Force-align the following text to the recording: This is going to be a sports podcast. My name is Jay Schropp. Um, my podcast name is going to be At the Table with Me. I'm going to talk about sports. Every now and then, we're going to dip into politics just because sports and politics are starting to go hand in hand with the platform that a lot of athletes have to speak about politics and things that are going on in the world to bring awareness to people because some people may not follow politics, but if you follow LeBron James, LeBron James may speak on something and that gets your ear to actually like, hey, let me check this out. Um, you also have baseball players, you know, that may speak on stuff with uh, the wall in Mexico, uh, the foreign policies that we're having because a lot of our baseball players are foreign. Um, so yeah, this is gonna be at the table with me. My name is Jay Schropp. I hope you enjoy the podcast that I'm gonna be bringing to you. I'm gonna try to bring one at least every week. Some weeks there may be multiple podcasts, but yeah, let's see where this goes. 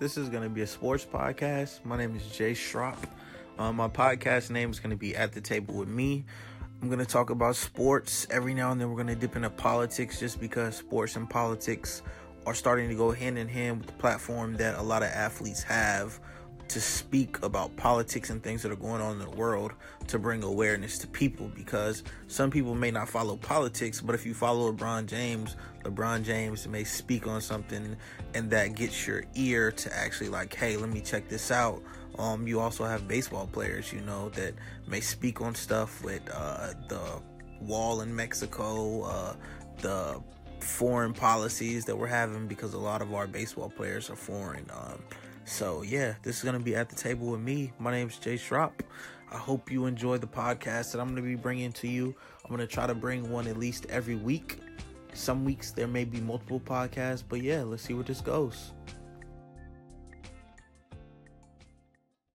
This 0.00 0.16
is 0.16 0.30
going 0.30 0.44
to 0.44 0.48
be 0.48 0.62
a 0.62 0.66
sports 0.66 1.04
podcast. 1.04 1.84
My 1.84 1.98
name 1.98 2.16
is 2.16 2.26
Jay 2.34 2.52
Schropp. 2.52 2.96
Um, 3.58 3.76
my 3.76 3.86
podcast 3.86 4.48
name 4.48 4.70
is 4.70 4.80
going 4.80 4.92
to 4.92 4.96
be 4.96 5.14
At 5.14 5.32
the 5.32 5.42
Table 5.42 5.74
with 5.74 5.90
Me. 5.90 6.24
I'm 6.80 6.88
going 6.88 7.00
to 7.00 7.04
talk 7.04 7.28
about 7.28 7.54
sports. 7.54 8.26
Every 8.30 8.54
now 8.54 8.72
and 8.72 8.80
then, 8.80 8.88
we're 8.88 8.94
going 8.94 9.08
to 9.08 9.14
dip 9.14 9.36
into 9.36 9.50
politics 9.50 10.18
just 10.18 10.40
because 10.40 10.74
sports 10.74 11.16
and 11.16 11.28
politics 11.28 12.00
are 12.46 12.54
starting 12.54 12.88
to 12.88 12.94
go 12.94 13.10
hand 13.10 13.36
in 13.36 13.46
hand 13.46 13.80
with 13.80 13.88
the 13.88 13.92
platform 13.92 14.56
that 14.56 14.78
a 14.78 14.82
lot 14.82 15.02
of 15.02 15.10
athletes 15.10 15.62
have 15.62 16.18
to 16.70 16.80
speak 16.80 17.42
about 17.42 17.74
politics 17.76 18.30
and 18.30 18.40
things 18.42 18.62
that 18.62 18.70
are 18.70 18.76
going 18.76 19.02
on 19.02 19.12
in 19.12 19.18
the 19.18 19.36
world 19.36 19.72
to 20.06 20.18
bring 20.18 20.42
awareness 20.44 20.98
to 20.98 21.06
people 21.08 21.50
because 21.54 22.04
some 22.28 22.48
people 22.48 22.76
may 22.76 22.92
not 22.92 23.08
follow 23.08 23.36
politics, 23.36 24.00
but 24.00 24.14
if 24.14 24.24
you 24.24 24.34
follow 24.34 24.72
LeBron 24.72 25.06
James, 25.06 25.56
LeBron 25.82 26.22
James 26.22 26.68
may 26.68 26.84
speak 26.84 27.26
on 27.26 27.40
something 27.40 27.96
and 28.34 28.50
that 28.50 28.76
gets 28.76 29.04
your 29.04 29.24
ear 29.34 29.72
to 29.72 29.96
actually 29.96 30.28
like, 30.28 30.54
hey, 30.54 30.76
let 30.76 30.90
me 30.90 31.00
check 31.00 31.28
this 31.28 31.50
out. 31.50 31.82
Um, 32.18 32.46
you 32.46 32.60
also 32.60 32.84
have 32.84 33.08
baseball 33.08 33.48
players, 33.50 33.92
you 33.92 34.00
know, 34.02 34.28
that 34.30 34.54
may 34.86 35.00
speak 35.00 35.40
on 35.40 35.56
stuff 35.56 36.04
with 36.04 36.22
uh, 36.32 36.74
the 36.88 37.20
wall 37.60 38.02
in 38.02 38.14
Mexico, 38.14 39.02
uh, 39.02 39.34
the 39.78 40.20
foreign 40.60 41.14
policies 41.14 41.84
that 41.86 41.96
we're 41.96 42.06
having 42.06 42.46
because 42.46 42.74
a 42.74 42.78
lot 42.78 43.02
of 43.02 43.12
our 43.12 43.26
baseball 43.26 43.70
players 43.70 44.08
are 44.08 44.16
foreign. 44.16 44.66
Um, 44.72 45.02
so 45.50 45.82
yeah, 45.82 46.14
this 46.22 46.38
is 46.38 46.44
gonna 46.44 46.60
be 46.60 46.76
at 46.76 46.88
the 46.88 46.94
table 46.94 47.26
with 47.26 47.40
me. 47.40 47.72
My 47.80 47.90
name 47.90 48.06
is 48.06 48.16
Jay 48.18 48.36
Schropp. 48.36 48.72
I 49.32 49.36
hope 49.36 49.70
you 49.70 49.86
enjoy 49.86 50.16
the 50.18 50.26
podcast 50.26 50.92
that 50.92 51.00
I'm 51.00 51.08
gonna 51.08 51.22
be 51.22 51.34
bringing 51.34 51.72
to 51.72 51.88
you. 51.88 52.14
I'm 52.44 52.50
gonna 52.50 52.68
try 52.68 52.86
to 52.86 52.94
bring 52.94 53.28
one 53.30 53.48
at 53.48 53.56
least 53.56 53.86
every 53.90 54.14
week. 54.14 54.58
Some 55.12 55.44
weeks 55.44 55.72
there 55.72 55.88
may 55.88 56.04
be 56.04 56.20
multiple 56.20 56.60
podcasts, 56.60 57.24
but 57.28 57.42
yeah, 57.42 57.62
let's 57.62 57.82
see 57.82 57.94
where 57.94 58.04
this 58.04 58.20
goes. 58.20 58.72